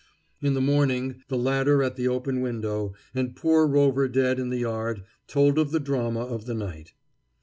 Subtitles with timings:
[0.41, 4.57] In the morning the ladder at the open window and poor Rover dead in the
[4.57, 6.93] yard told of the drama of the night.